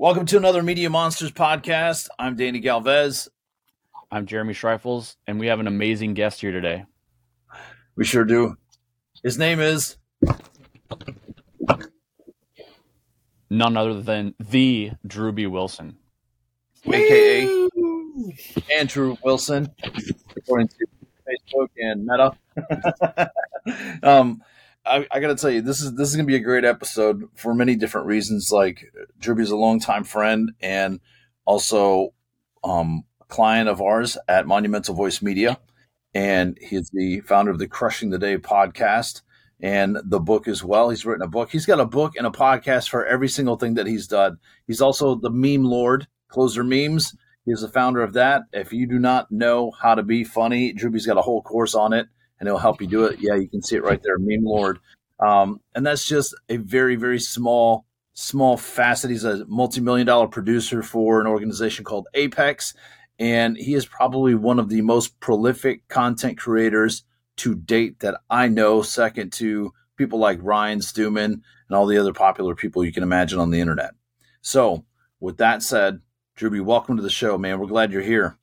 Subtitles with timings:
[0.00, 2.06] Welcome to another Media Monsters podcast.
[2.20, 3.28] I'm Danny Galvez.
[4.12, 6.84] I'm Jeremy Schreifels, and we have an amazing guest here today.
[7.96, 8.56] We sure do.
[9.24, 9.96] His name is
[13.50, 15.96] none other than the Drewbie Wilson,
[16.86, 17.68] aka
[18.72, 19.68] Andrew Wilson,
[20.36, 20.86] according to
[21.28, 23.32] Facebook and Meta.
[24.04, 24.44] um,
[24.88, 27.24] I, I got to tell you, this is this is gonna be a great episode
[27.34, 28.50] for many different reasons.
[28.50, 28.84] Like
[29.20, 31.00] Drewbie's a longtime friend and
[31.44, 32.14] also
[32.64, 35.58] um, client of ours at Monumental Voice Media,
[36.14, 39.22] and he's the founder of the Crushing the Day podcast
[39.60, 40.90] and the book as well.
[40.90, 41.50] He's written a book.
[41.50, 44.38] He's got a book and a podcast for every single thing that he's done.
[44.66, 47.14] He's also the meme lord, closer memes.
[47.44, 48.42] He's the founder of that.
[48.52, 51.92] If you do not know how to be funny, Drewbie's got a whole course on
[51.92, 52.06] it
[52.38, 53.18] and it'll help you do it.
[53.20, 54.78] Yeah, you can see it right there, meme lord.
[55.20, 59.10] Um, and that's just a very, very small, small facet.
[59.10, 62.74] He's a multi-million dollar producer for an organization called Apex,
[63.18, 67.04] and he is probably one of the most prolific content creators
[67.38, 72.12] to date that I know, second to people like Ryan Stewman and all the other
[72.12, 73.90] popular people you can imagine on the internet.
[74.40, 74.84] So,
[75.20, 76.00] with that said,
[76.36, 77.58] Drewbie, welcome to the show, man.
[77.58, 78.38] We're glad you're here.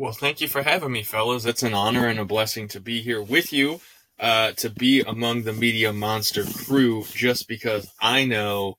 [0.00, 1.44] Well, thank you for having me, fellas.
[1.44, 3.82] It's an honor and a blessing to be here with you,
[4.18, 8.78] uh, to be among the Media Monster crew, just because I know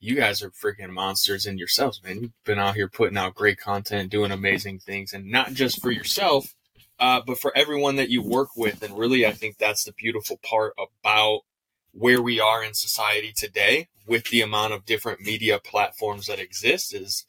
[0.00, 2.20] you guys are freaking monsters in yourselves, man.
[2.20, 5.92] You've been out here putting out great content, doing amazing things, and not just for
[5.92, 6.56] yourself,
[6.98, 8.82] uh, but for everyone that you work with.
[8.82, 11.42] And really, I think that's the beautiful part about
[11.92, 16.92] where we are in society today with the amount of different media platforms that exist
[16.92, 17.24] is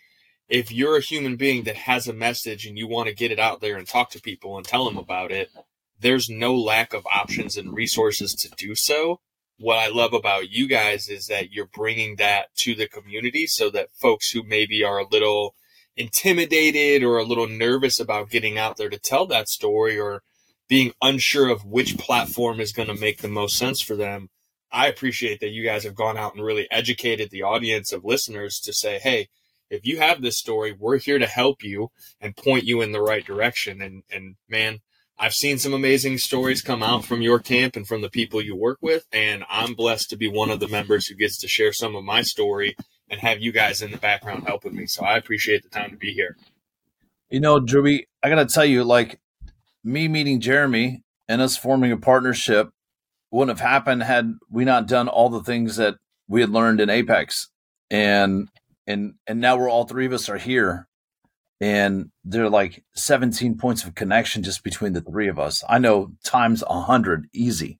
[0.50, 3.40] if you're a human being that has a message and you want to get it
[3.40, 5.50] out there and talk to people and tell them about it,
[6.00, 9.20] there's no lack of options and resources to do so.
[9.58, 13.70] What I love about you guys is that you're bringing that to the community so
[13.72, 15.56] that folks who maybe are a little
[15.96, 20.22] intimidated or a little nervous about getting out there to tell that story or
[20.70, 24.30] being unsure of which platform is going to make the most sense for them.
[24.72, 28.60] I appreciate that you guys have gone out and really educated the audience of listeners
[28.60, 29.30] to say, Hey,
[29.70, 31.90] if you have this story, we're here to help you
[32.22, 33.82] and point you in the right direction.
[33.82, 34.80] And, and man,
[35.20, 38.56] I've seen some amazing stories come out from your camp and from the people you
[38.56, 39.06] work with.
[39.12, 42.04] And I'm blessed to be one of the members who gets to share some of
[42.04, 42.76] my story
[43.10, 44.86] and have you guys in the background helping me.
[44.86, 46.38] So I appreciate the time to be here.
[47.30, 49.20] You know, Drewbie, I got to tell you, like
[49.84, 52.70] me meeting Jeremy and us forming a partnership
[53.32, 55.96] wouldn't have happened had we not done all the things that
[56.28, 57.50] we had learned in Apex.
[57.90, 58.50] And
[58.88, 60.88] and and now we're all three of us are here.
[61.60, 65.64] And there are like 17 points of connection just between the three of us.
[65.68, 67.80] I know times 100 easy.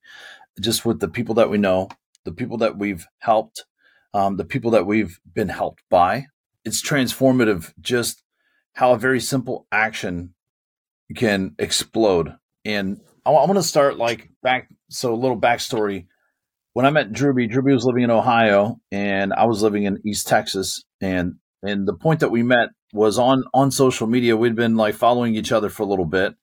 [0.60, 1.90] Just with the people that we know
[2.24, 3.66] the people that we've helped
[4.14, 6.28] um, the people that we've been helped by.
[6.66, 8.24] It's transformative just
[8.74, 10.34] how a very simple action
[11.16, 12.36] can explode.
[12.66, 16.08] And i, I want to start like back so a little backstory
[16.78, 20.28] when I met Drewbie, Drewbie was living in Ohio and I was living in East
[20.28, 20.84] Texas.
[21.02, 24.38] And and the point that we met was on on social media.
[24.38, 26.36] We'd been like following each other for a little bit.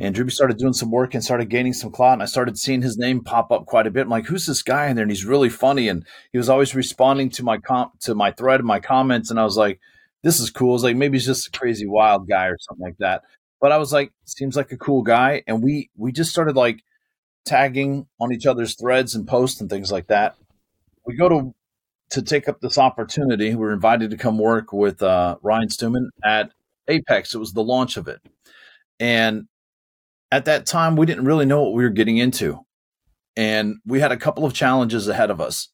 [0.00, 2.12] And Drewbie started doing some work and started gaining some clout.
[2.12, 4.02] And I started seeing his name pop up quite a bit.
[4.02, 5.02] I'm like, who's this guy in there?
[5.02, 5.88] And he's really funny.
[5.88, 9.28] And he was always responding to my com- to my thread and my comments.
[9.28, 9.80] And I was like,
[10.22, 10.76] this is cool.
[10.76, 13.22] It's like, maybe he's just a crazy wild guy or something like that.
[13.60, 15.42] But I was like, seems like a cool guy.
[15.48, 16.78] And we we just started like
[17.44, 20.36] tagging on each other's threads and posts and things like that.
[21.06, 21.54] We go to
[22.10, 23.54] to take up this opportunity.
[23.54, 26.50] We are invited to come work with uh, Ryan Stewman at
[26.88, 27.34] Apex.
[27.34, 28.20] It was the launch of it,
[28.98, 29.46] and
[30.32, 32.60] at that time, we didn't really know what we were getting into,
[33.36, 35.68] and we had a couple of challenges ahead of us.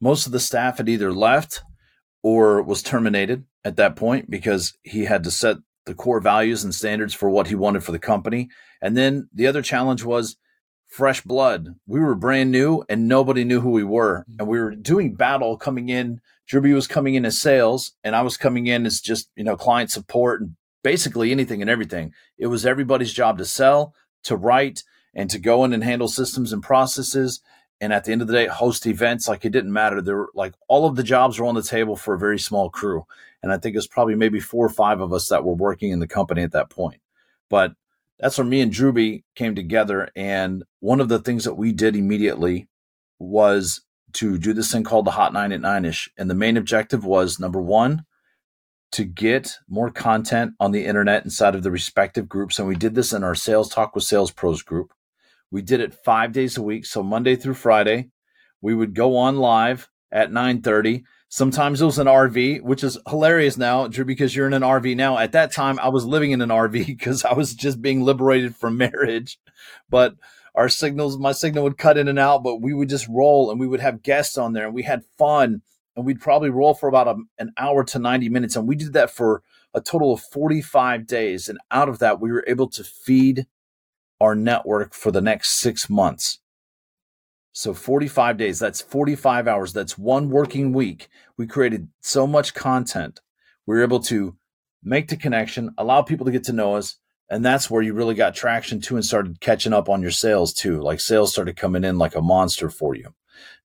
[0.00, 1.62] Most of the staff had either left
[2.22, 6.74] or was terminated at that point because he had to set the core values and
[6.74, 8.48] standards for what he wanted for the company.
[8.80, 10.36] And then the other challenge was
[10.92, 11.74] fresh blood.
[11.86, 14.20] We were brand new and nobody knew who we were.
[14.20, 14.40] Mm-hmm.
[14.40, 16.20] And we were doing battle coming in.
[16.50, 19.56] Drewbie was coming in as sales and I was coming in as just, you know,
[19.56, 20.54] client support and
[20.84, 22.12] basically anything and everything.
[22.36, 23.94] It was everybody's job to sell,
[24.24, 24.82] to write,
[25.14, 27.40] and to go in and handle systems and processes.
[27.80, 29.26] And at the end of the day, host events.
[29.26, 30.02] Like it didn't matter.
[30.02, 32.68] There were like all of the jobs were on the table for a very small
[32.68, 33.06] crew.
[33.42, 35.90] And I think it was probably maybe four or five of us that were working
[35.90, 37.00] in the company at that point.
[37.48, 37.72] But
[38.22, 40.08] that's where me and Drewbie came together.
[40.14, 42.68] And one of the things that we did immediately
[43.18, 43.82] was
[44.14, 46.08] to do this thing called the Hot Nine at Nine ish.
[46.16, 48.04] And the main objective was number one,
[48.92, 52.58] to get more content on the internet inside of the respective groups.
[52.60, 54.92] And we did this in our Sales Talk with Sales Pros group.
[55.50, 56.86] We did it five days a week.
[56.86, 58.10] So Monday through Friday,
[58.60, 61.02] we would go on live at 9:30
[61.34, 64.94] Sometimes it was an RV, which is hilarious now, Drew, because you're in an RV
[64.96, 65.16] now.
[65.16, 68.54] At that time, I was living in an RV because I was just being liberated
[68.54, 69.38] from marriage.
[69.88, 70.16] But
[70.54, 73.58] our signals, my signal would cut in and out, but we would just roll and
[73.58, 75.62] we would have guests on there and we had fun.
[75.96, 78.54] And we'd probably roll for about a, an hour to 90 minutes.
[78.54, 79.42] And we did that for
[79.72, 81.48] a total of 45 days.
[81.48, 83.46] And out of that, we were able to feed
[84.20, 86.41] our network for the next six months.
[87.52, 89.72] So 45 days, that's 45 hours.
[89.72, 91.08] That's one working week.
[91.36, 93.20] We created so much content.
[93.66, 94.36] We were able to
[94.82, 96.96] make the connection, allow people to get to know us.
[97.28, 100.52] And that's where you really got traction too and started catching up on your sales
[100.52, 100.80] too.
[100.80, 103.14] Like sales started coming in like a monster for you,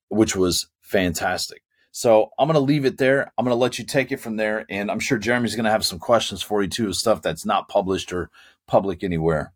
[0.09, 1.63] which was fantastic.
[1.91, 3.31] So I'm going to leave it there.
[3.37, 4.65] I'm going to let you take it from there.
[4.69, 7.69] And I'm sure Jeremy's going to have some questions for you too, stuff that's not
[7.69, 8.29] published or
[8.67, 9.53] public anywhere.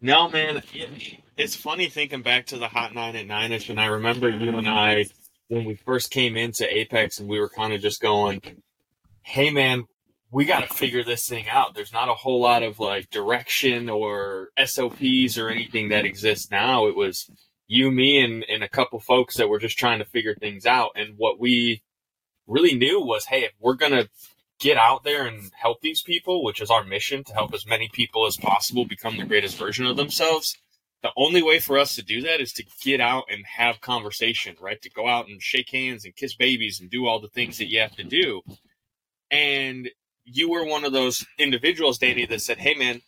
[0.00, 0.62] No, man
[1.42, 4.68] it's funny thinking back to the Hot Nine at Nine-ish, and I remember you and
[4.68, 5.06] I
[5.48, 8.40] when we first came into Apex, and we were kind of just going,
[9.22, 9.86] "Hey, man,
[10.30, 13.90] we got to figure this thing out." There's not a whole lot of like direction
[13.90, 16.86] or SOPs or anything that exists now.
[16.86, 17.28] It was
[17.66, 20.92] you, me, and and a couple folks that were just trying to figure things out,
[20.94, 21.82] and what we
[22.46, 24.08] really knew was, hey, if we're gonna
[24.60, 27.88] get out there and help these people, which is our mission to help as many
[27.92, 30.56] people as possible become the greatest version of themselves
[31.02, 34.56] the only way for us to do that is to get out and have conversation,
[34.60, 34.80] right?
[34.82, 37.68] To go out and shake hands and kiss babies and do all the things that
[37.68, 38.42] you have to do.
[39.30, 39.90] And
[40.24, 43.02] you were one of those individuals, Danny, that said, Hey man,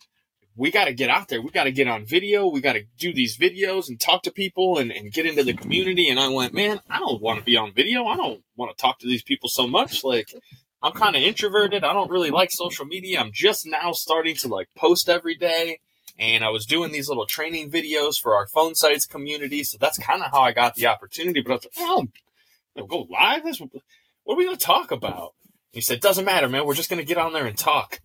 [0.57, 1.41] we got to get out there.
[1.41, 2.47] We got to get on video.
[2.47, 5.53] We got to do these videos and talk to people and, and get into the
[5.53, 6.09] community.
[6.09, 8.05] And I went, man, I don't want to be on video.
[8.05, 10.03] I don't want to talk to these people so much.
[10.03, 10.33] Like,
[10.81, 11.83] I'm kind of introverted.
[11.83, 13.19] I don't really like social media.
[13.19, 15.79] I'm just now starting to like post every day
[16.17, 19.63] and I was doing these little training videos for our Phonesites community.
[19.63, 21.41] So that's kind of how I got the opportunity.
[21.41, 23.43] But I was like, oh, go live?
[23.43, 25.33] This, what are we going to talk about?
[25.75, 26.65] he said, doesn't matter, man.
[26.65, 27.99] We're just going to get on there and talk.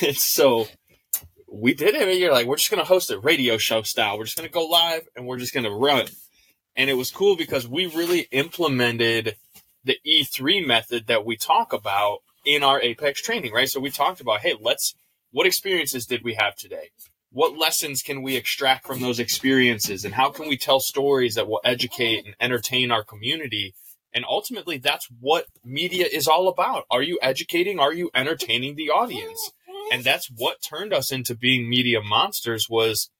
[0.00, 0.68] and so
[1.50, 2.18] we did it.
[2.18, 4.16] You're like, we're just going to host it radio show style.
[4.16, 6.06] We're just going to go live and we're just going to run.
[6.76, 9.34] And it was cool because we really implemented
[9.82, 13.68] the E3 method that we talk about in our Apex training, right?
[13.68, 14.94] So we talked about, hey, let's,
[15.32, 16.90] what experiences did we have today?
[17.32, 20.04] What lessons can we extract from those experiences?
[20.04, 23.74] And how can we tell stories that will educate and entertain our community?
[24.12, 26.84] And ultimately that's what media is all about.
[26.90, 27.78] Are you educating?
[27.78, 29.52] Are you entertaining the audience?
[29.92, 33.10] And that's what turned us into being media monsters was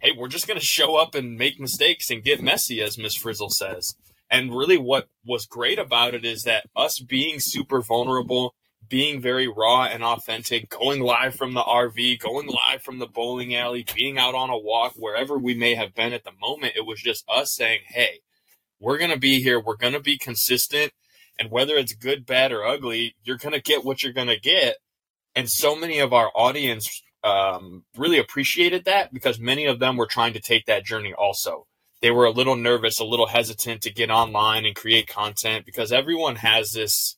[0.00, 3.14] hey we're just going to show up and make mistakes and get messy as miss
[3.14, 3.94] frizzle says.
[4.30, 8.54] And really what was great about it is that us being super vulnerable
[8.88, 13.54] being very raw and authentic, going live from the RV, going live from the bowling
[13.54, 16.74] alley, being out on a walk, wherever we may have been at the moment.
[16.76, 18.20] It was just us saying, hey,
[18.80, 19.60] we're going to be here.
[19.60, 20.92] We're going to be consistent.
[21.38, 24.40] And whether it's good, bad, or ugly, you're going to get what you're going to
[24.40, 24.76] get.
[25.34, 30.06] And so many of our audience um, really appreciated that because many of them were
[30.06, 31.66] trying to take that journey also.
[32.02, 35.90] They were a little nervous, a little hesitant to get online and create content because
[35.90, 37.16] everyone has this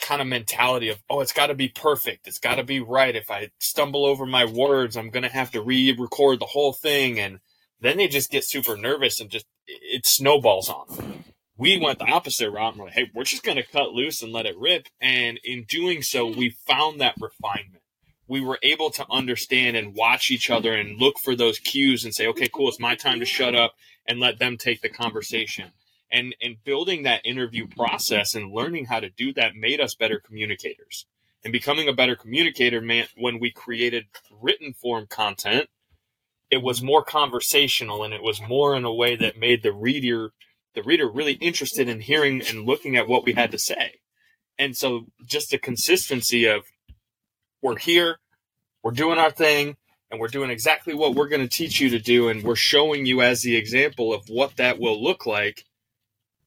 [0.00, 2.26] kind of mentality of, oh, it's got to be perfect.
[2.26, 3.14] It's got to be right.
[3.14, 6.72] If I stumble over my words, I'm going to have to re record the whole
[6.72, 7.18] thing.
[7.18, 7.40] And
[7.80, 11.24] then they just get super nervous and just, it snowballs on them.
[11.56, 12.72] We went the opposite route.
[12.72, 14.86] And we're like, hey, we're just going to cut loose and let it rip.
[15.00, 17.82] And in doing so, we found that refinement.
[18.26, 22.14] We were able to understand and watch each other and look for those cues and
[22.14, 23.74] say, okay, cool, it's my time to shut up
[24.06, 25.72] and let them take the conversation
[26.12, 30.20] and and building that interview process and learning how to do that made us better
[30.20, 31.06] communicators.
[31.42, 35.68] And becoming a better communicator meant when we created written form content
[36.50, 40.32] it was more conversational and it was more in a way that made the reader
[40.74, 43.94] the reader really interested in hearing and looking at what we had to say.
[44.56, 46.64] And so just the consistency of
[47.62, 48.18] we're here
[48.82, 49.76] we're doing our thing
[50.10, 53.06] and we're doing exactly what we're going to teach you to do and we're showing
[53.06, 55.64] you as the example of what that will look like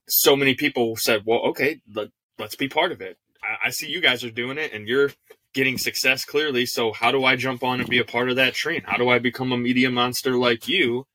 [0.08, 3.18] so many people said, well, okay, let, us be part of it.
[3.42, 5.12] I, I see you guys are doing it and you're
[5.54, 6.66] getting success clearly.
[6.66, 8.82] So how do I jump on and be a part of that train?
[8.86, 11.06] How do I become a media monster like you?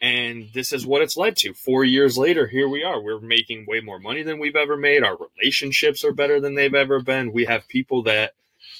[0.00, 1.52] And this is what it's led to.
[1.54, 3.02] Four years later, here we are.
[3.02, 5.02] We're making way more money than we've ever made.
[5.02, 7.32] Our relationships are better than they've ever been.
[7.32, 8.34] We have people that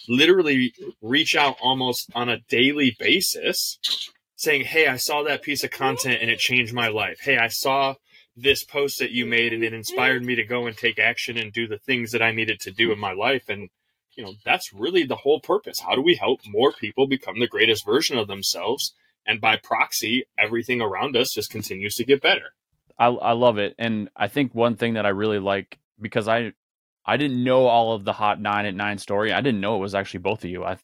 [0.08, 0.72] literally
[1.02, 3.78] reach out almost on a daily basis
[4.36, 7.18] saying, Hey, I saw that piece of content and it changed my life.
[7.20, 7.96] Hey, I saw
[8.40, 11.52] this post that you made and it inspired me to go and take action and
[11.52, 13.48] do the things that I needed to do in my life.
[13.48, 13.68] And,
[14.16, 15.80] you know, that's really the whole purpose.
[15.80, 18.94] How do we help more people become the greatest version of themselves?
[19.26, 22.54] And by proxy, everything around us just continues to get better.
[22.98, 23.74] I, I love it.
[23.78, 26.52] And I think one thing that I really like because I
[27.04, 29.32] I didn't know all of the hot nine at nine story.
[29.32, 30.64] I didn't know it was actually both of you.
[30.64, 30.78] I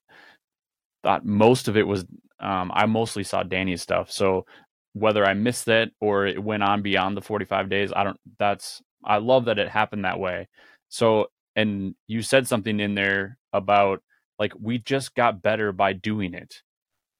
[1.02, 2.04] thought most of it was
[2.40, 4.10] um, I mostly saw Danny's stuff.
[4.10, 4.46] So
[4.94, 8.80] whether I missed it or it went on beyond the 45 days, I don't that's
[9.04, 10.48] I love that it happened that way.
[10.88, 14.02] So and you said something in there about
[14.38, 16.62] like we just got better by doing it.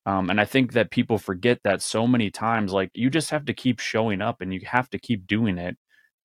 [0.07, 2.73] Um, and I think that people forget that so many times.
[2.73, 5.77] Like you just have to keep showing up and you have to keep doing it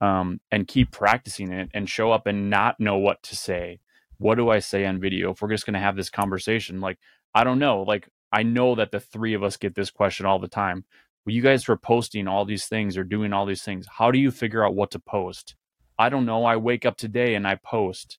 [0.01, 3.79] um, and keep practicing it and show up and not know what to say.
[4.17, 6.81] What do I say on video if we're just going to have this conversation?
[6.81, 6.99] Like,
[7.33, 7.83] I don't know.
[7.83, 10.85] Like, I know that the three of us get this question all the time.
[11.29, 13.85] Well, you guys were posting all these things or doing all these things.
[13.87, 15.53] How do you figure out what to post?
[15.99, 16.43] I don't know.
[16.43, 18.17] I wake up today and I post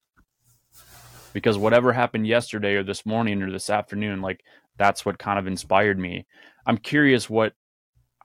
[1.32, 4.44] because whatever happened yesterday or this morning or this afternoon, like
[4.78, 6.24] that's what kind of inspired me.
[6.64, 7.54] I'm curious what,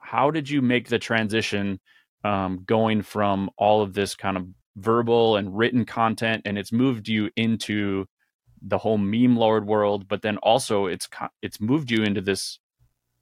[0.00, 1.80] how did you make the transition
[2.22, 7.08] um, going from all of this kind of verbal and written content, and it's moved
[7.08, 8.06] you into
[8.62, 11.08] the whole meme lord world, but then also it's
[11.42, 12.60] it's moved you into this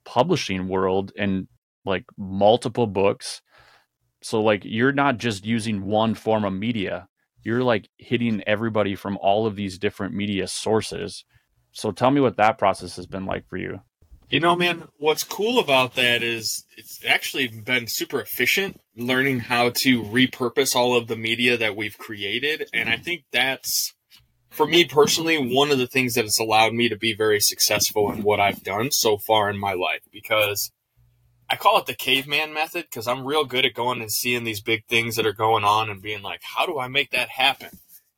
[0.05, 1.47] publishing world and
[1.85, 3.41] like multiple books.
[4.21, 7.07] So like you're not just using one form of media.
[7.43, 11.23] You're like hitting everybody from all of these different media sources.
[11.71, 13.81] So tell me what that process has been like for you.
[14.29, 19.69] You know, man, what's cool about that is it's actually been super efficient learning how
[19.69, 22.67] to repurpose all of the media that we've created.
[22.73, 23.03] And I mm-hmm.
[23.03, 23.93] think that's,
[24.49, 28.11] for me personally, one of the things that has allowed me to be very successful
[28.11, 30.71] in what I've done so far in my life because
[31.49, 34.61] I call it the caveman method because I'm real good at going and seeing these
[34.61, 37.69] big things that are going on and being like, how do I make that happen?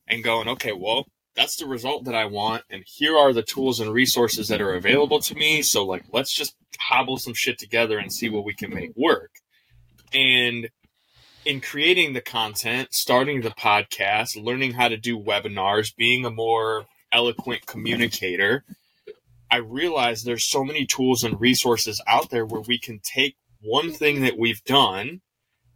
[0.07, 3.79] And going, okay, well, that's the result that I want, and here are the tools
[3.79, 5.61] and resources that are available to me.
[5.61, 9.31] So like, let's just hobble some shit together and see what we can make work.
[10.13, 10.69] And
[11.45, 16.87] in creating the content, starting the podcast, learning how to do webinars, being a more
[17.11, 18.65] eloquent communicator,
[19.49, 23.91] I realize there's so many tools and resources out there where we can take one
[23.91, 25.21] thing that we've done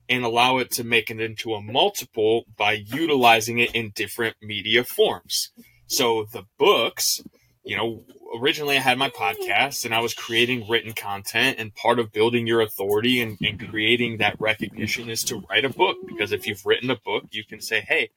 [0.09, 4.83] and allow it to make it into a multiple by utilizing it in different media
[4.83, 5.51] forms.
[5.87, 7.21] So the books,
[7.63, 8.03] you know,
[8.39, 12.45] originally I had my podcast and I was creating written content and part of building
[12.45, 16.65] your authority and, and creating that recognition is to write a book because if you've
[16.65, 18.09] written a book, you can say, Hey,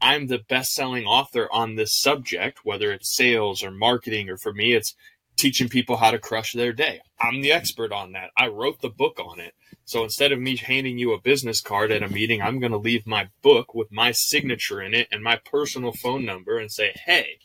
[0.00, 4.52] I'm the best selling author on this subject, whether it's sales or marketing, or for
[4.52, 4.94] me, it's
[5.36, 7.00] teaching people how to crush their day.
[7.20, 8.30] I'm the expert on that.
[8.36, 9.54] I wrote the book on it.
[9.84, 12.78] So instead of me handing you a business card at a meeting, I'm going to
[12.78, 16.92] leave my book with my signature in it and my personal phone number and say,
[17.06, 17.38] Hey,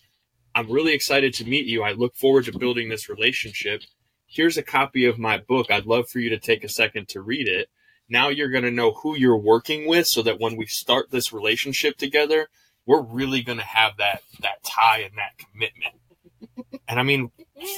[0.54, 1.84] I'm really excited to meet you.
[1.84, 3.82] I look forward to building this relationship.
[4.28, 5.72] Here's a copy of my book.
[5.72, 7.70] I'd love for you to take a second to read it.
[8.10, 11.34] Now you're going to know who you're working with so that when we start this
[11.34, 12.48] relationship together,
[12.86, 15.96] we're really going to have that, that tie and that commitment.
[16.88, 17.32] And I mean,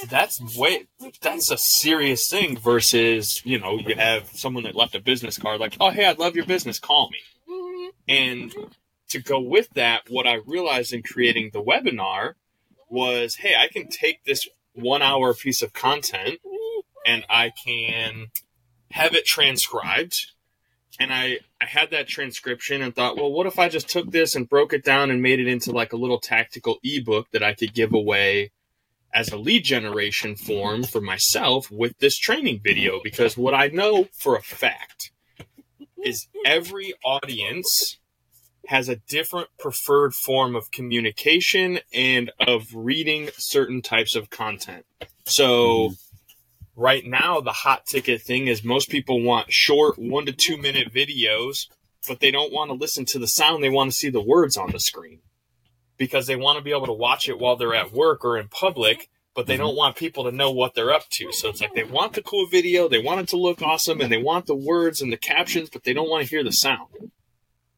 [0.08, 0.86] that's way
[1.20, 5.60] that's a serious thing versus you know you have someone that left a business card
[5.60, 8.54] like oh hey I'd love your business call me and
[9.10, 12.34] to go with that what I realized in creating the webinar
[12.88, 16.40] was hey I can take this one hour piece of content
[17.06, 18.26] and I can
[18.90, 20.32] have it transcribed.
[21.00, 24.34] And I, I had that transcription and thought, well, what if I just took this
[24.34, 27.54] and broke it down and made it into like a little tactical ebook that I
[27.54, 28.50] could give away
[29.12, 33.00] as a lead generation form for myself with this training video?
[33.02, 35.12] Because what I know for a fact
[36.02, 37.98] is every audience
[38.66, 44.84] has a different preferred form of communication and of reading certain types of content.
[45.24, 46.07] So mm-hmm.
[46.78, 50.92] Right now the hot ticket thing is most people want short 1 to 2 minute
[50.92, 51.66] videos
[52.06, 54.56] but they don't want to listen to the sound they want to see the words
[54.56, 55.20] on the screen
[55.98, 58.48] because they want to be able to watch it while they're at work or in
[58.48, 59.64] public, but they mm-hmm.
[59.64, 61.30] don't want people to know what they're up to.
[61.32, 64.10] So it's like they want the cool video, they want it to look awesome, and
[64.10, 67.10] they want the words and the captions, but they don't want to hear the sound.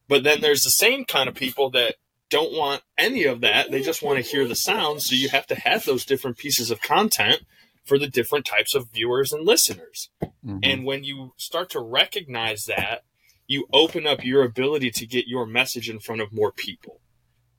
[0.07, 1.97] But then there's the same kind of people that
[2.29, 3.71] don't want any of that.
[3.71, 5.03] They just want to hear the sound.
[5.03, 7.41] So you have to have those different pieces of content
[7.85, 10.11] for the different types of viewers and listeners.
[10.23, 10.59] Mm-hmm.
[10.63, 13.03] And when you start to recognize that,
[13.47, 17.01] you open up your ability to get your message in front of more people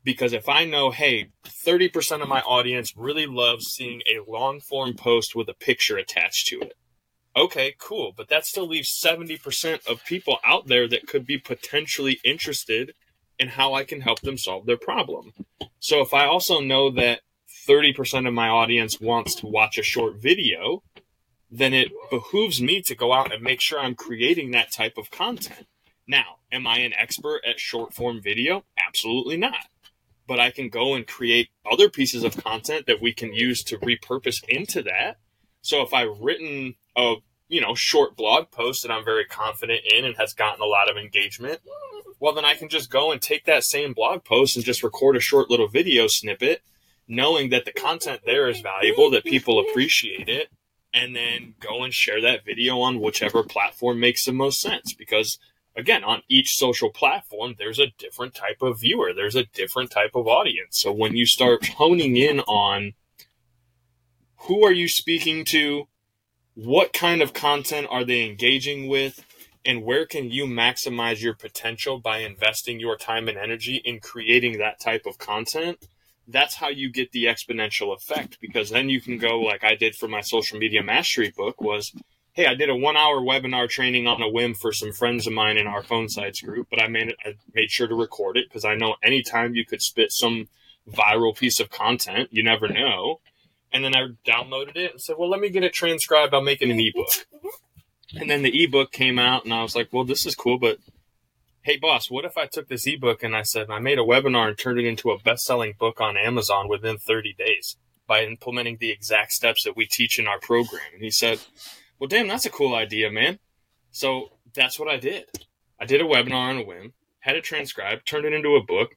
[0.04, 4.96] because if I know, hey, 30% of my audience really loves seeing a long form
[4.96, 6.74] post with a picture attached to it.
[7.36, 8.12] Okay, cool.
[8.16, 12.94] But that still leaves 70% of people out there that could be potentially interested
[13.40, 15.34] in how I can help them solve their problem.
[15.80, 17.22] So if I also know that
[17.68, 20.84] 30% of my audience wants to watch a short video,
[21.50, 25.12] then it behooves me to go out and make sure I'm creating that type of
[25.12, 25.68] content.
[26.08, 28.64] Now, am I an expert at short form video?
[28.88, 29.68] Absolutely not.
[30.28, 33.78] But I can go and create other pieces of content that we can use to
[33.78, 35.18] repurpose into that.
[35.62, 37.16] So if I've written a
[37.50, 40.90] you know short blog post that I'm very confident in and has gotten a lot
[40.90, 41.60] of engagement,
[42.20, 45.18] well then I can just go and take that same blog post and just record
[45.18, 46.62] a short little video snippet,
[47.12, 50.48] knowing that the content there is valuable, that people appreciate it,
[50.94, 54.94] and then go and share that video on whichever platform makes the most sense.
[54.94, 55.38] Because
[55.76, 59.14] again on each social platform there's a different type of viewer.
[59.14, 60.80] There's a different type of audience.
[60.80, 62.94] So when you start honing in on
[64.48, 65.88] who are you speaking to
[66.56, 69.26] what kind of content are they engaging with
[69.64, 74.58] and where can you maximize your potential by investing your time and energy in creating
[74.58, 75.78] that type of content
[76.32, 79.96] that's how you get the exponential effect because then you can go like I did
[79.96, 81.94] for my social media mastery book was
[82.34, 85.34] hey I did a 1 hour webinar training on a whim for some friends of
[85.34, 88.48] mine in our Phonesites group but I made it, I made sure to record it
[88.48, 90.48] because I know anytime you could spit some
[90.90, 93.20] viral piece of content you never know.
[93.74, 96.34] And then I downloaded it and said well let me get it transcribed.
[96.34, 97.28] I'll make it an ebook.
[98.16, 100.78] And then the ebook came out and I was like well this is cool but
[101.64, 104.48] hey boss what if i took this ebook and i said i made a webinar
[104.48, 107.78] and turned it into a best-selling book on amazon within 30 days
[108.12, 110.84] by implementing the exact steps that we teach in our program?
[110.94, 111.40] And he said
[111.98, 113.40] well damn that's a cool idea man.
[113.92, 115.28] So that's what i did.
[115.80, 118.96] I did a webinar on a whim had it transcribed turned it into a book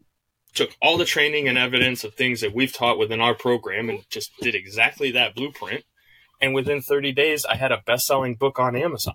[0.52, 4.08] took all the training and evidence of things that we've taught within our program and
[4.10, 5.84] just did exactly that blueprint.
[6.40, 9.14] And within 30 days i had a best-selling book on amazon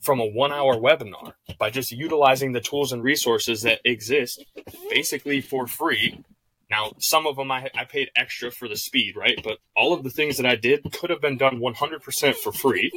[0.00, 4.44] from a one hour webinar by just utilizing the tools and resources that exist
[4.90, 6.22] basically for free.
[6.70, 9.40] Now, some of them I, I paid extra for the speed, right?
[9.42, 12.92] But all of the things that I did could have been done 100% for free.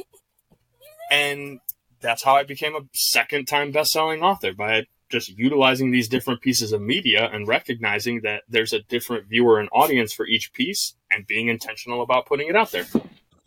[1.10, 1.60] And
[2.00, 6.40] that's how I became a second time best selling author by just utilizing these different
[6.40, 10.94] pieces of media and recognizing that there's a different viewer and audience for each piece
[11.10, 12.86] and being intentional about putting it out there.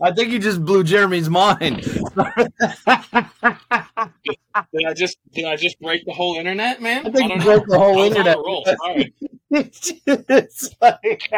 [0.02, 1.84] I think you just blew Jeremy's mind.
[1.84, 2.06] did
[4.86, 7.08] I just did I just break the whole internet, man?
[7.08, 8.38] I think I you broke the whole internet.
[9.52, 11.32] it's like...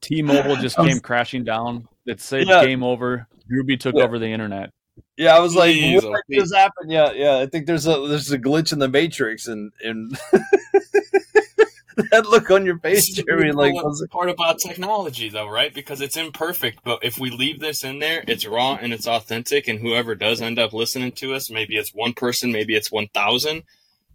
[0.00, 1.86] T-Mobile just came crashing down.
[2.06, 2.64] It said yeah.
[2.64, 3.26] game over.
[3.50, 4.04] Drewbie took yeah.
[4.04, 4.70] over the internet.
[5.16, 6.40] Yeah, I was like, Jeez, what okay.
[6.40, 6.90] just happened?
[6.90, 7.38] Yeah, yeah.
[7.38, 10.18] I think there's a there's a glitch in the matrix, and and
[12.10, 13.52] that look on your face, Jeremy.
[13.52, 13.74] Like
[14.10, 15.72] part about technology, though, right?
[15.72, 19.68] Because it's imperfect, but if we leave this in there, it's raw and it's authentic.
[19.68, 23.08] And whoever does end up listening to us, maybe it's one person, maybe it's one
[23.08, 23.64] thousand.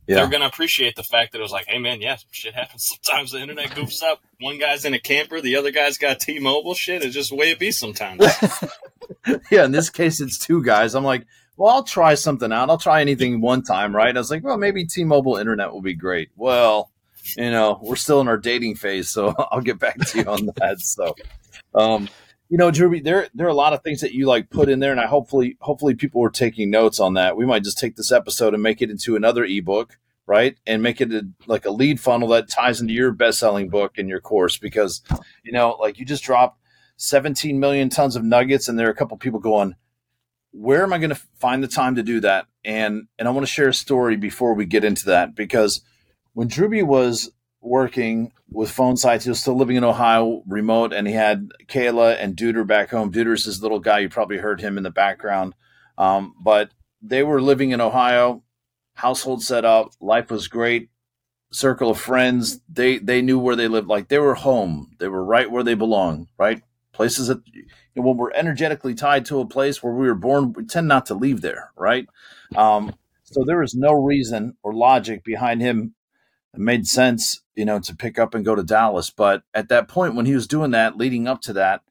[0.08, 0.16] Yeah.
[0.16, 2.98] They're gonna appreciate the fact that it was like, hey man, yeah, shit happens.
[3.02, 4.22] Sometimes the internet goofs up.
[4.40, 6.74] One guy's in a camper, the other guy's got T-Mobile.
[6.74, 8.26] Shit, it's just the way it be sometimes.
[9.52, 10.96] yeah, in this case, it's two guys.
[10.96, 11.26] I'm like,
[11.58, 12.70] well, I'll try something out.
[12.70, 14.16] I'll try anything one time, right?
[14.16, 16.30] I was like, well, maybe T-Mobile internet will be great.
[16.36, 16.92] Well,
[17.36, 20.50] you know, we're still in our dating phase, so I'll get back to you on
[20.58, 20.80] that.
[20.80, 21.16] So,
[21.76, 22.10] um,
[22.50, 24.80] you know, Drew, there there are a lot of things that you like put in
[24.80, 27.36] there, and I hopefully hopefully people are taking notes on that.
[27.36, 30.56] We might just take this episode and make it into another ebook, right?
[30.66, 33.98] And make it a, like a lead funnel that ties into your best selling book
[33.98, 35.02] and your course, because
[35.44, 36.62] you know, like you just dropped
[36.98, 39.76] 17 million tons of nuggets, and there are a couple people going,
[40.52, 42.48] where am I going to find the time to do that?
[42.64, 45.82] And and I want to share a story before we get into that because
[46.38, 51.14] when Drewbie was working with Phonesites, he was still living in Ohio, remote, and he
[51.16, 53.12] had Kayla and Deuter back home.
[53.12, 53.98] Duder's this little guy.
[53.98, 55.56] You probably heard him in the background.
[55.98, 56.70] Um, but
[57.02, 58.44] they were living in Ohio,
[58.94, 60.92] household set up, life was great,
[61.52, 62.62] circle of friends.
[62.70, 63.88] They they knew where they lived.
[63.88, 64.92] Like they were home.
[65.00, 66.28] They were right where they belong.
[66.38, 66.62] Right
[66.94, 67.64] places that you
[67.96, 71.08] know, when we're energetically tied to a place where we were born, we tend not
[71.08, 71.72] to leave there.
[71.76, 72.08] Right.
[72.56, 75.96] Um, so there was no reason or logic behind him
[76.58, 79.12] it made sense, you know, to pick up and go to Dallas.
[79.12, 81.82] But at that point, when he was doing that, leading up to that,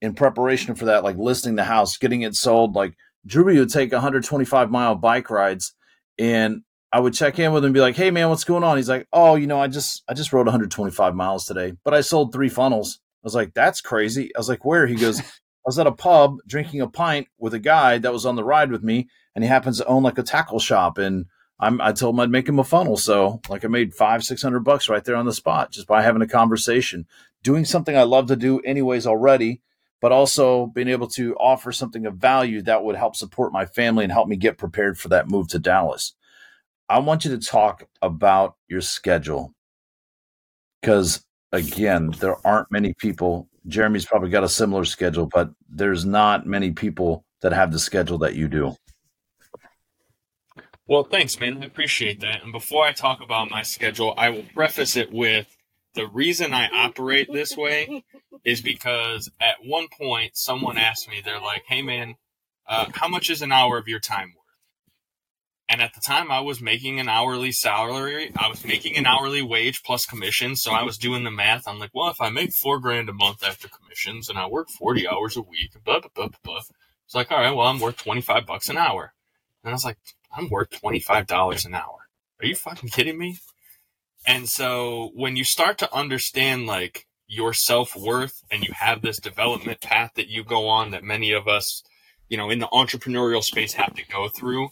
[0.00, 2.94] in preparation for that, like listing the house, getting it sold, like
[3.26, 5.74] Drew would take 125 mile bike rides,
[6.18, 8.76] and I would check in with him and be like, "Hey, man, what's going on?"
[8.76, 12.00] He's like, "Oh, you know, I just I just rode 125 miles today, but I
[12.00, 15.24] sold three funnels." I was like, "That's crazy." I was like, "Where?" He goes, "I
[15.64, 18.70] was at a pub drinking a pint with a guy that was on the ride
[18.70, 21.26] with me, and he happens to own like a tackle shop and."
[21.60, 22.96] I'm, I told him I'd make him a funnel.
[22.96, 26.22] So like I made five, 600 bucks right there on the spot just by having
[26.22, 27.06] a conversation,
[27.42, 29.60] doing something I love to do anyways already,
[30.00, 34.04] but also being able to offer something of value that would help support my family
[34.04, 36.14] and help me get prepared for that move to Dallas.
[36.88, 39.52] I want you to talk about your schedule
[40.80, 43.48] because again, there aren't many people.
[43.66, 48.18] Jeremy's probably got a similar schedule, but there's not many people that have the schedule
[48.18, 48.76] that you do.
[50.88, 51.62] Well, thanks, man.
[51.62, 52.42] I appreciate that.
[52.42, 55.54] And before I talk about my schedule, I will preface it with
[55.94, 58.04] the reason I operate this way
[58.42, 62.14] is because at one point someone asked me, they're like, hey, man,
[62.66, 64.44] uh, how much is an hour of your time worth?
[65.68, 68.32] And at the time, I was making an hourly salary.
[68.38, 70.62] I was making an hourly wage plus commissions.
[70.62, 71.68] So I was doing the math.
[71.68, 74.70] I'm like, well, if I make four grand a month after commissions and I work
[74.70, 76.60] 40 hours a week, blah, blah, blah, blah.
[77.04, 79.12] It's like, all right, well, I'm worth 25 bucks an hour.
[79.62, 79.98] And I was like,
[80.36, 82.08] I'm worth $25 an hour.
[82.40, 83.38] Are you fucking kidding me?
[84.26, 89.18] And so when you start to understand like your self worth and you have this
[89.18, 91.82] development path that you go on that many of us,
[92.28, 94.70] you know, in the entrepreneurial space have to go through,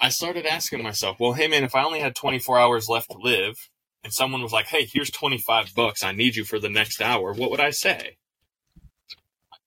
[0.00, 3.18] I started asking myself, well, hey man, if I only had 24 hours left to
[3.18, 3.68] live
[4.04, 7.32] and someone was like, hey, here's 25 bucks, I need you for the next hour,
[7.32, 8.16] what would I say?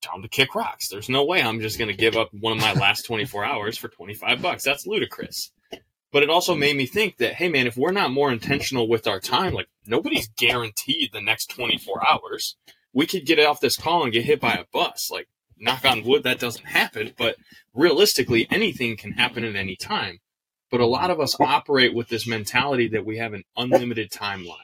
[0.01, 0.89] Them to kick rocks.
[0.89, 3.77] There's no way I'm just going to give up one of my last 24 hours
[3.77, 4.63] for 25 bucks.
[4.63, 5.51] That's ludicrous.
[6.11, 9.07] But it also made me think that, hey man, if we're not more intentional with
[9.07, 12.57] our time, like nobody's guaranteed the next 24 hours.
[12.93, 15.09] We could get off this call and get hit by a bus.
[15.09, 17.13] Like, knock on wood, that doesn't happen.
[17.17, 17.37] But
[17.73, 20.19] realistically, anything can happen at any time.
[20.69, 24.55] But a lot of us operate with this mentality that we have an unlimited timeline.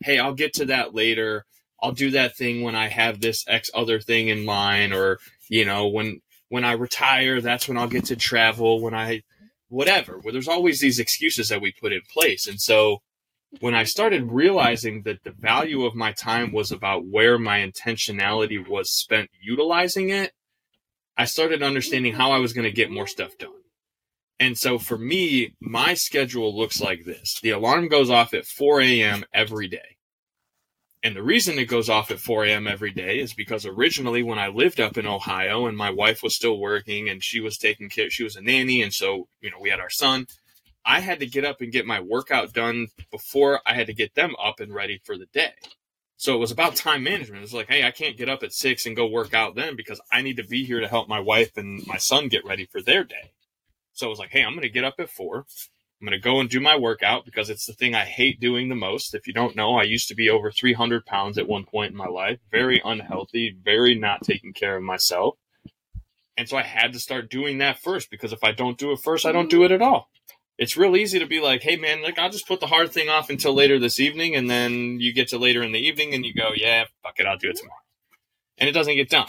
[0.00, 1.44] Hey, I'll get to that later.
[1.82, 5.64] I'll do that thing when I have this X other thing in mind, or you
[5.64, 8.80] know, when when I retire, that's when I'll get to travel.
[8.80, 9.22] When I
[9.68, 10.18] whatever.
[10.18, 13.02] Well, there's always these excuses that we put in place, and so
[13.60, 18.66] when I started realizing that the value of my time was about where my intentionality
[18.66, 20.32] was spent utilizing it,
[21.16, 23.52] I started understanding how I was going to get more stuff done.
[24.38, 27.40] And so for me, my schedule looks like this.
[27.42, 29.24] The alarm goes off at 4 a.m.
[29.32, 29.96] every day.
[31.02, 32.66] And the reason it goes off at 4 a.m.
[32.66, 36.34] every day is because originally when I lived up in Ohio and my wife was
[36.34, 38.82] still working and she was taking care, she was a nanny.
[38.82, 40.26] And so, you know, we had our son.
[40.84, 44.14] I had to get up and get my workout done before I had to get
[44.14, 45.52] them up and ready for the day.
[46.16, 47.44] So it was about time management.
[47.44, 50.00] It's like, hey, I can't get up at six and go work out then because
[50.10, 52.82] I need to be here to help my wife and my son get ready for
[52.82, 53.30] their day.
[53.92, 55.46] So it was like, hey, I'm going to get up at four.
[56.00, 58.68] I'm going to go and do my workout because it's the thing I hate doing
[58.68, 59.14] the most.
[59.14, 61.96] If you don't know, I used to be over 300 pounds at one point in
[61.96, 65.36] my life, very unhealthy, very not taking care of myself.
[66.36, 69.00] And so I had to start doing that first because if I don't do it
[69.02, 70.08] first, I don't do it at all
[70.58, 73.08] it's real easy to be like, hey man, like I'll just put the hard thing
[73.08, 76.26] off until later this evening, and then you get to later in the evening and
[76.26, 77.78] you go, yeah, fuck it, I'll do it tomorrow,
[78.58, 79.28] and it doesn't get done.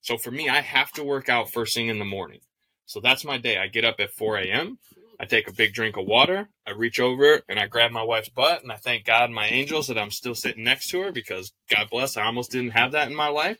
[0.00, 2.40] So for me, I have to work out first thing in the morning.
[2.86, 3.58] So that's my day.
[3.58, 4.78] I get up at 4 a.m.
[5.22, 6.48] I take a big drink of water.
[6.66, 9.46] I reach over and I grab my wife's butt, and I thank God and my
[9.46, 12.90] angels that I'm still sitting next to her because God bless, I almost didn't have
[12.92, 13.58] that in my life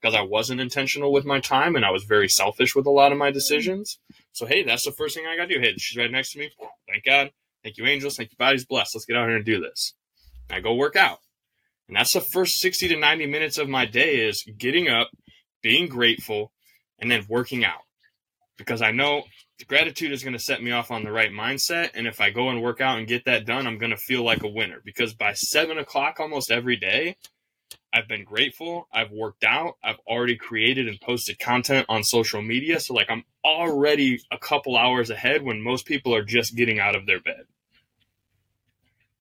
[0.00, 3.12] because I wasn't intentional with my time and I was very selfish with a lot
[3.12, 3.98] of my decisions.
[4.32, 5.60] So hey, that's the first thing I gotta do.
[5.60, 6.50] Hey, she's right next to me.
[6.88, 7.30] Thank God.
[7.62, 8.16] Thank you, angels.
[8.16, 8.94] Thank you, bodies blessed.
[8.94, 9.92] Let's get out here and do this.
[10.48, 11.18] And I go work out.
[11.88, 15.10] And that's the first 60 to 90 minutes of my day is getting up,
[15.62, 16.52] being grateful,
[16.98, 17.82] and then working out.
[18.56, 19.24] Because I know
[19.66, 21.90] gratitude is going to set me off on the right mindset.
[21.94, 24.24] And if I go and work out and get that done, I'm going to feel
[24.24, 24.80] like a winner.
[24.84, 27.16] Because by seven o'clock almost every day,
[27.92, 28.88] I've been grateful.
[28.92, 29.74] I've worked out.
[29.84, 32.80] I've already created and posted content on social media.
[32.80, 36.96] So, like, I'm already a couple hours ahead when most people are just getting out
[36.96, 37.44] of their bed.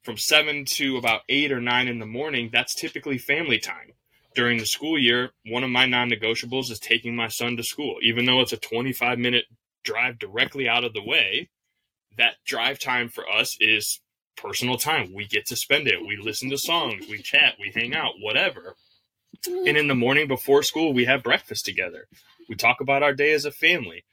[0.04, 3.94] From seven to about eight or nine in the morning, that's typically family time.
[4.34, 7.98] During the school year, one of my non negotiables is taking my son to school.
[8.02, 9.46] Even though it's a 25 minute
[9.84, 11.50] drive directly out of the way,
[12.18, 14.02] that drive time for us is
[14.36, 15.14] personal time.
[15.14, 16.06] We get to spend it.
[16.06, 18.76] We listen to songs, we chat, we hang out, whatever.
[19.48, 22.08] And in the morning before school, we have breakfast together.
[22.48, 24.04] We talk about our day as a family.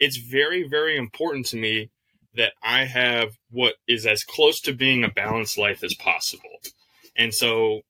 [0.00, 1.90] It's very, very important to me
[2.34, 6.60] that I have what is as close to being a balanced life as possible.
[7.16, 7.82] And so,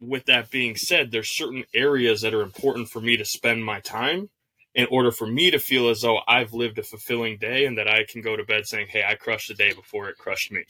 [0.00, 3.80] with that being said, there's certain areas that are important for me to spend my
[3.80, 4.30] time
[4.74, 7.88] in order for me to feel as though I've lived a fulfilling day and that
[7.88, 10.64] I can go to bed saying, Hey, I crushed the day before it crushed me.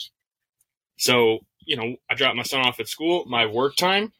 [0.97, 3.25] So, you know, I drop my son off at school.
[3.27, 4.13] My work time,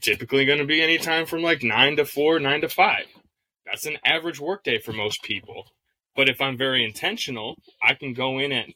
[0.00, 3.06] typically going to be anytime from like nine to four, nine to five.
[3.64, 5.66] That's an average work day for most people.
[6.16, 8.66] But if I'm very intentional, I can go in at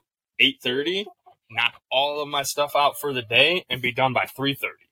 [0.41, 1.05] 8:30,
[1.51, 4.87] knock all of my stuff out for the day and be done by 3:30.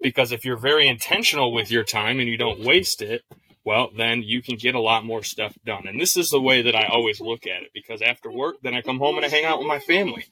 [0.00, 3.22] Because if you're very intentional with your time and you don't waste it,
[3.66, 5.88] well, then you can get a lot more stuff done.
[5.88, 8.74] And this is the way that I always look at it because after work, then
[8.74, 10.26] I come home and I hang out with my family.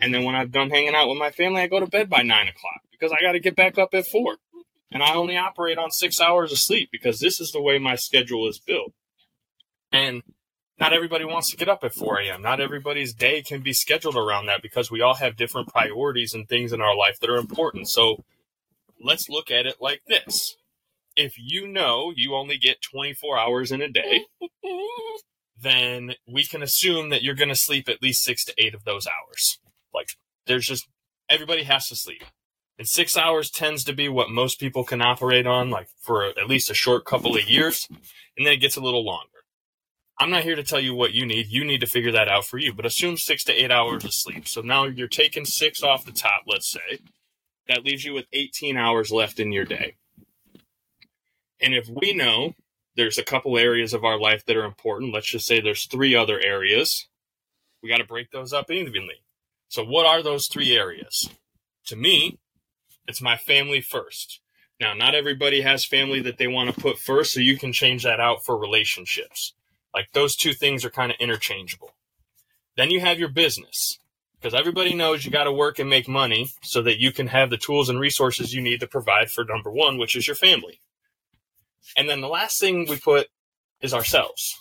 [0.00, 2.22] And then when I'm done hanging out with my family, I go to bed by
[2.22, 4.38] nine o'clock because I got to get back up at four.
[4.90, 7.94] And I only operate on six hours of sleep because this is the way my
[7.94, 8.94] schedule is built.
[9.92, 10.22] And
[10.80, 12.40] not everybody wants to get up at 4 a.m.
[12.42, 16.48] Not everybody's day can be scheduled around that because we all have different priorities and
[16.48, 17.88] things in our life that are important.
[17.88, 18.24] So
[18.98, 20.56] let's look at it like this.
[21.16, 24.24] If you know you only get 24 hours in a day,
[25.60, 28.84] then we can assume that you're going to sleep at least six to eight of
[28.84, 29.58] those hours.
[29.94, 30.08] Like,
[30.46, 30.88] there's just
[31.28, 32.24] everybody has to sleep.
[32.78, 36.48] And six hours tends to be what most people can operate on, like for at
[36.48, 37.86] least a short couple of years.
[38.36, 39.28] And then it gets a little longer.
[40.18, 41.48] I'm not here to tell you what you need.
[41.48, 42.72] You need to figure that out for you.
[42.72, 44.48] But assume six to eight hours of sleep.
[44.48, 47.00] So now you're taking six off the top, let's say.
[47.68, 49.94] That leaves you with 18 hours left in your day.
[51.62, 52.54] And if we know
[52.96, 56.14] there's a couple areas of our life that are important, let's just say there's three
[56.14, 57.06] other areas,
[57.82, 59.22] we got to break those up evenly.
[59.68, 61.30] So, what are those three areas?
[61.86, 62.38] To me,
[63.06, 64.40] it's my family first.
[64.80, 68.02] Now, not everybody has family that they want to put first, so you can change
[68.02, 69.54] that out for relationships.
[69.94, 71.94] Like those two things are kind of interchangeable.
[72.76, 73.98] Then you have your business
[74.40, 77.50] because everybody knows you got to work and make money so that you can have
[77.50, 80.80] the tools and resources you need to provide for number one, which is your family.
[81.96, 83.28] And then the last thing we put
[83.80, 84.56] is ourselves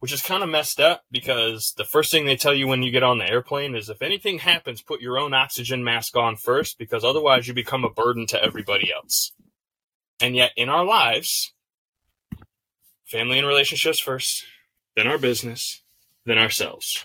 [0.00, 2.90] which is kind of messed up because the first thing they tell you when you
[2.90, 6.78] get on the airplane is if anything happens, put your own oxygen mask on first
[6.78, 9.32] because otherwise you become a burden to everybody else.
[10.20, 11.52] And yet in our lives,
[13.06, 14.44] family and relationships first,
[14.94, 15.82] then our business,
[16.24, 17.04] then ourselves,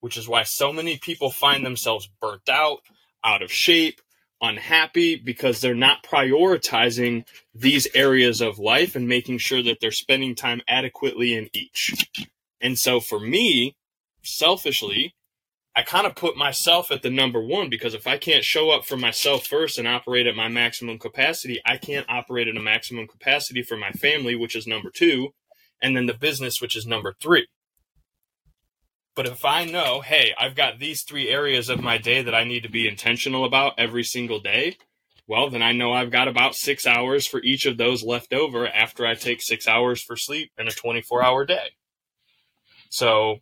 [0.00, 2.78] which is why so many people find themselves burnt out,
[3.24, 4.00] out of shape,
[4.42, 7.24] unhappy because they're not prioritizing
[7.54, 12.10] these areas of life and making sure that they're spending time adequately in each.
[12.60, 13.76] And so for me,
[14.22, 15.14] selfishly,
[15.74, 18.84] I kind of put myself at the number one because if I can't show up
[18.84, 23.06] for myself first and operate at my maximum capacity, I can't operate at a maximum
[23.06, 25.32] capacity for my family, which is number two,
[25.80, 27.46] and then the business, which is number three.
[29.14, 32.44] But if I know, hey, I've got these three areas of my day that I
[32.44, 34.78] need to be intentional about every single day,
[35.26, 38.66] well, then I know I've got about six hours for each of those left over
[38.66, 41.72] after I take six hours for sleep in a 24 hour day.
[42.88, 43.40] So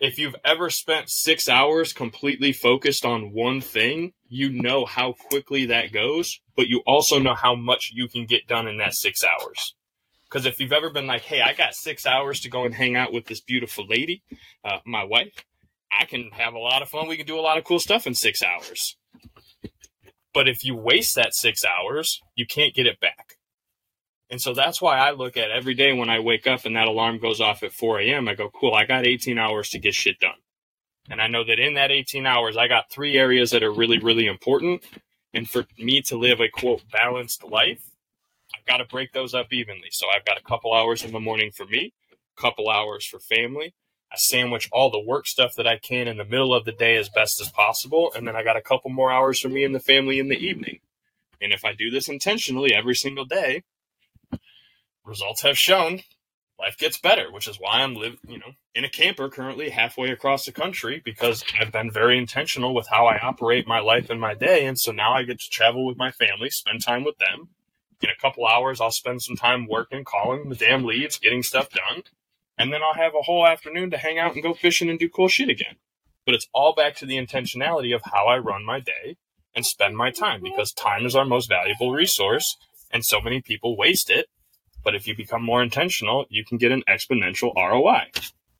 [0.00, 5.66] if you've ever spent six hours completely focused on one thing, you know how quickly
[5.66, 9.24] that goes, but you also know how much you can get done in that six
[9.24, 9.74] hours.
[10.28, 12.96] Because if you've ever been like, hey, I got six hours to go and hang
[12.96, 14.22] out with this beautiful lady,
[14.64, 15.44] uh, my wife,
[15.90, 17.08] I can have a lot of fun.
[17.08, 18.96] We can do a lot of cool stuff in six hours.
[20.34, 23.38] But if you waste that six hours, you can't get it back.
[24.30, 26.86] And so that's why I look at every day when I wake up and that
[26.86, 28.28] alarm goes off at 4 a.m.
[28.28, 30.36] I go, cool, I got 18 hours to get shit done.
[31.10, 33.98] And I know that in that 18 hours, I got three areas that are really,
[33.98, 34.84] really important.
[35.32, 37.82] And for me to live a quote balanced life,
[38.68, 39.88] got to break those up evenly.
[39.90, 43.18] So I've got a couple hours in the morning for me, a couple hours for
[43.18, 43.74] family.
[44.12, 46.96] I sandwich all the work stuff that I can in the middle of the day
[46.96, 48.12] as best as possible.
[48.14, 50.38] And then I got a couple more hours for me and the family in the
[50.38, 50.78] evening.
[51.40, 53.62] And if I do this intentionally every single day,
[55.04, 56.02] results have shown
[56.58, 60.10] life gets better, which is why I'm live, you know, in a camper currently halfway
[60.10, 64.20] across the country because I've been very intentional with how I operate my life and
[64.20, 64.66] my day.
[64.66, 67.50] And so now I get to travel with my family, spend time with them,
[68.02, 71.68] in a couple hours, I'll spend some time working, calling the damn leads, getting stuff
[71.70, 72.02] done.
[72.56, 75.08] And then I'll have a whole afternoon to hang out and go fishing and do
[75.08, 75.76] cool shit again.
[76.26, 79.16] But it's all back to the intentionality of how I run my day
[79.54, 82.56] and spend my time because time is our most valuable resource
[82.90, 84.26] and so many people waste it.
[84.84, 88.10] But if you become more intentional, you can get an exponential ROI.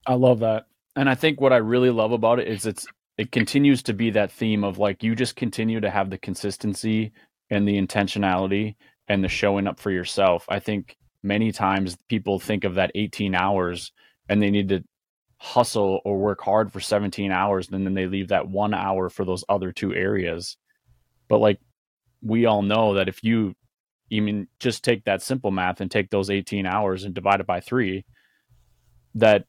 [0.06, 0.66] I love that.
[0.96, 4.10] And I think what I really love about it is it's it continues to be
[4.10, 7.12] that theme of like you just continue to have the consistency
[7.50, 8.76] and the intentionality
[9.08, 10.44] and the showing up for yourself.
[10.48, 13.92] I think many times people think of that 18 hours
[14.28, 14.84] and they need to
[15.38, 19.24] hustle or work hard for 17 hours and then they leave that one hour for
[19.24, 20.56] those other two areas.
[21.28, 21.60] But like
[22.22, 23.54] we all know that if you
[24.10, 27.60] even just take that simple math and take those 18 hours and divide it by
[27.60, 28.04] three,
[29.14, 29.44] that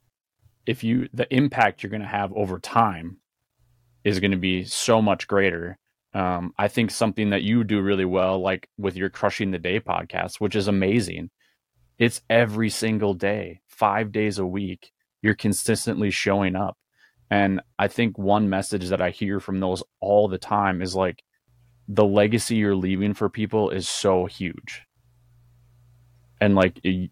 [0.65, 3.17] if you the impact you're going to have over time
[4.03, 5.77] is going to be so much greater
[6.13, 9.79] um, I think something that you do really well, like with your Crushing the Day
[9.79, 11.29] podcast, which is amazing.
[11.99, 14.91] It's every single day, five days a week.
[15.21, 16.77] You're consistently showing up.
[17.29, 21.21] And I think one message that I hear from those all the time is like
[21.87, 24.83] the legacy you're leaving for people is so huge.
[26.41, 27.09] And like you,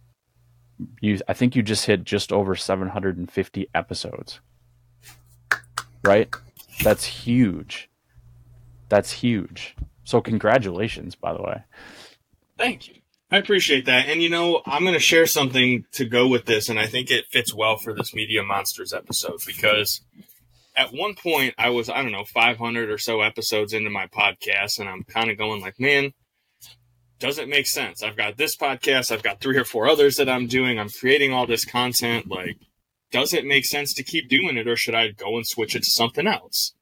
[1.02, 4.40] you I think you just hit just over 750 episodes.
[6.04, 6.34] Right?
[6.82, 7.90] That's huge
[8.90, 9.76] that's huge.
[10.04, 11.64] So congratulations, by the way.
[12.58, 12.96] Thank you.
[13.30, 14.08] I appreciate that.
[14.08, 17.12] And you know, I'm going to share something to go with this, and I think
[17.12, 20.02] it fits well for this Media Monsters episode because
[20.78, 24.80] at one point I was, I don't know, 500 or so episodes into my podcast,
[24.80, 26.14] and I'm kind of going like, man,
[27.20, 28.04] does it make sense?
[28.04, 31.34] I've got this podcast, I've got three or four others that I'm doing, I'm creating
[31.34, 32.30] all this content.
[32.30, 32.58] Like,
[33.12, 35.84] does it make sense to keep doing it, or should I go and switch it
[35.84, 36.74] to something else?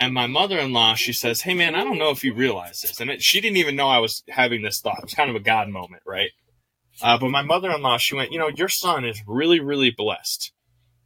[0.00, 2.80] And my mother in law, she says, Hey man, I don't know if you realize
[2.80, 2.98] this.
[3.00, 4.98] And it, she didn't even know I was having this thought.
[4.98, 6.30] It was kind of a God moment, right?
[7.02, 9.90] Uh, but my mother in law, she went, You know, your son is really, really
[9.90, 10.52] blessed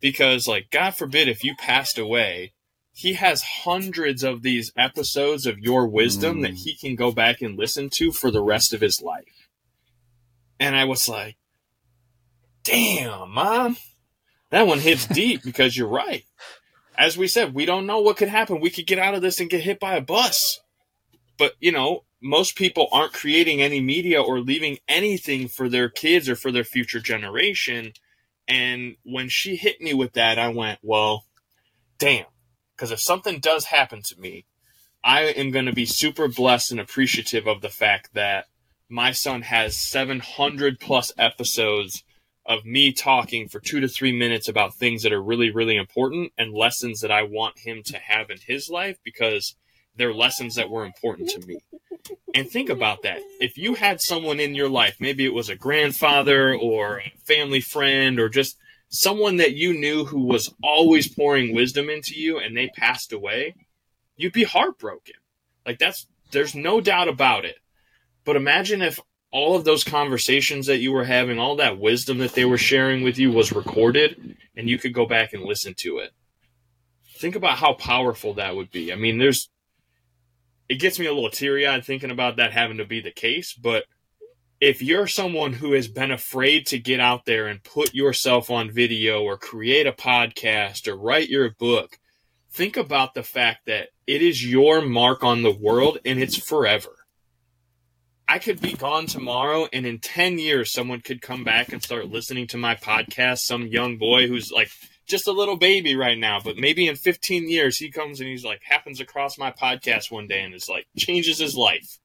[0.01, 2.53] because, like, God forbid if you passed away,
[2.93, 6.43] he has hundreds of these episodes of your wisdom mm.
[6.43, 9.49] that he can go back and listen to for the rest of his life.
[10.61, 11.37] And I was like,
[12.63, 13.77] Damn, mom,
[14.51, 16.25] that one hits deep because you're right
[16.97, 18.61] as we said, we don't know what could happen.
[18.61, 20.61] We could get out of this and get hit by a bus.
[21.39, 26.29] But, you know, most people aren't creating any media or leaving anything for their kids
[26.29, 27.93] or for their future generation.
[28.47, 31.27] And when she hit me with that, I went, well,
[31.99, 32.27] damn.
[32.77, 34.47] Because if something does happen to me,
[35.03, 38.47] I am going to be super blessed and appreciative of the fact that
[38.89, 42.05] my son has 700 plus episodes
[42.47, 46.33] of me talking for two to three minutes about things that are really, really important
[46.37, 49.57] and lessons that I want him to have in his life because
[49.97, 51.59] they're lessons that were important to me.
[52.35, 53.21] And think about that.
[53.41, 57.61] If you had someone in your life, maybe it was a grandfather or a family
[57.61, 62.57] friend or just someone that you knew who was always pouring wisdom into you and
[62.57, 63.55] they passed away,
[64.17, 65.15] you'd be heartbroken.
[65.65, 67.57] Like that's, there's no doubt about it.
[68.25, 69.01] But imagine if
[69.35, 73.03] all of those conversations that you were having, all that wisdom that they were sharing
[73.03, 76.13] with you was recorded and you could go back and listen to it.
[77.17, 78.93] Think about how powerful that would be.
[78.93, 79.51] I mean, there's,
[80.69, 83.55] it gets me a little teary eyed thinking about that having to be the case,
[83.55, 83.87] but
[84.61, 88.71] if you're someone who has been afraid to get out there and put yourself on
[88.71, 91.99] video or create a podcast or write your book,
[92.53, 97.04] think about the fact that it is your mark on the world and it's forever
[98.27, 102.09] I could be gone tomorrow, and in 10 years, someone could come back and start
[102.09, 103.41] listening to my podcast.
[103.41, 104.71] Some young boy who's like
[105.07, 108.45] just a little baby right now, but maybe in 15 years, he comes and he's
[108.45, 111.99] like, happens across my podcast one day and is like, changes his life.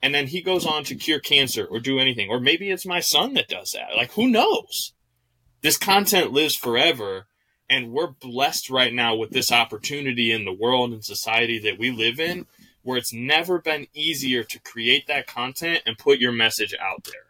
[0.00, 2.28] And then he goes on to cure cancer or do anything.
[2.30, 3.96] Or maybe it's my son that does that.
[3.96, 4.92] Like, who knows?
[5.62, 7.26] This content lives forever.
[7.68, 11.90] And we're blessed right now with this opportunity in the world and society that we
[11.90, 12.46] live in
[12.84, 17.24] where it's never been easier to create that content and put your message out there.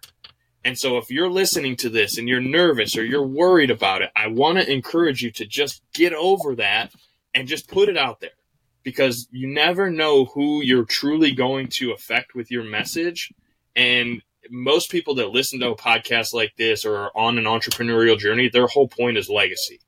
[0.65, 4.11] And so if you're listening to this and you're nervous or you're worried about it,
[4.17, 6.93] I want to encourage you to just get over that
[7.35, 8.31] and just put it out there
[8.83, 13.33] because you never know who you're truly going to affect with your message.
[13.77, 18.19] And most people that listen to a podcast like this or are on an entrepreneurial
[18.19, 19.81] journey, their whole point is legacy.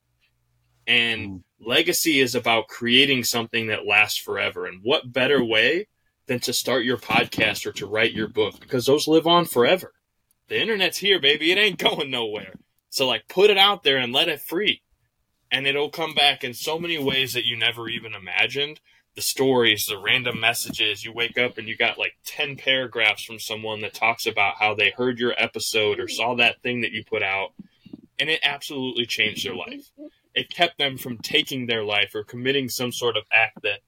[0.85, 1.43] And mm.
[1.59, 4.65] Legacy is about creating something that lasts forever.
[4.65, 5.87] And what better way
[6.27, 9.93] than to start your podcast or to write your book because those live on forever.
[10.49, 11.51] The internet's here, baby.
[11.51, 12.53] It ain't going nowhere.
[12.89, 14.81] So, like, put it out there and let it free.
[15.51, 18.79] And it'll come back in so many ways that you never even imagined.
[19.15, 21.03] The stories, the random messages.
[21.03, 24.75] You wake up and you got like 10 paragraphs from someone that talks about how
[24.75, 27.53] they heard your episode or saw that thing that you put out.
[28.19, 29.89] And it absolutely changed their life
[30.37, 33.79] it kept them from taking their life or committing some sort of act that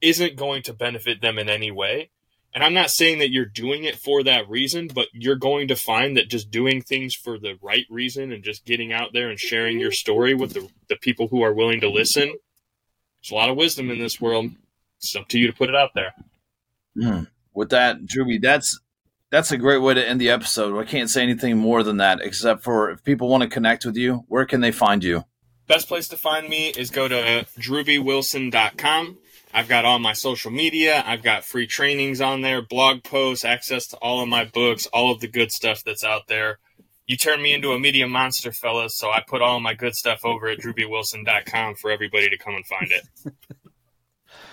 [0.00, 2.10] isn't going to benefit them in any way.
[2.54, 5.76] And I'm not saying that you're doing it for that reason, but you're going to
[5.76, 9.38] find that just doing things for the right reason and just getting out there and
[9.38, 12.28] sharing your story with the, the people who are willing to listen.
[12.28, 14.50] There's a lot of wisdom in this world.
[14.98, 16.14] It's up to you to put it out there.
[16.96, 17.28] Mm.
[17.52, 18.80] With that, Drewbie, that's
[19.30, 20.78] that's a great way to end the episode.
[20.78, 23.96] I can't say anything more than that, except for if people want to connect with
[23.96, 25.24] you, where can they find you?
[25.66, 29.18] Best place to find me is go to drewbiewilson.com.
[29.54, 31.02] I've got all my social media.
[31.06, 35.12] I've got free trainings on there, blog posts, access to all of my books, all
[35.12, 36.58] of the good stuff that's out there.
[37.06, 40.20] You turned me into a media monster, fellas, so I put all my good stuff
[40.24, 43.08] over at drewbiewilson.com for everybody to come and find it.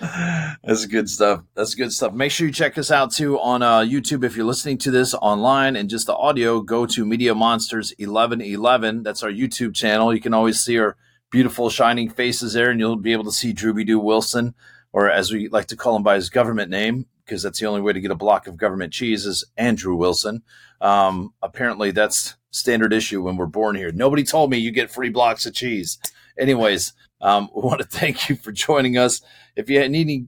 [0.00, 1.42] That's good stuff.
[1.54, 2.12] That's good stuff.
[2.12, 5.14] Make sure you check us out too on uh, YouTube if you're listening to this
[5.14, 6.60] online and just the audio.
[6.60, 9.02] Go to Media Monsters 1111.
[9.02, 10.14] That's our YouTube channel.
[10.14, 10.96] You can always see our
[11.30, 14.54] beautiful shining faces there, and you'll be able to see Drewbie Doo Wilson,
[14.92, 17.80] or as we like to call him by his government name, because that's the only
[17.80, 20.42] way to get a block of government cheese is Andrew Wilson.
[20.80, 23.92] Um, apparently, that's standard issue when we're born here.
[23.92, 25.98] Nobody told me you get free blocks of cheese.
[26.38, 29.22] Anyways, um, we want to thank you for joining us.
[29.56, 30.26] If you need any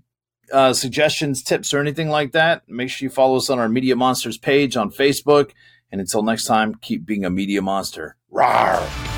[0.53, 3.97] uh, suggestions, tips, or anything like that, make sure you follow us on our Media
[3.97, 5.53] Monsters page on Facebook.
[5.91, 8.17] And until next time, keep being a media monster.
[8.33, 9.12] Rawr!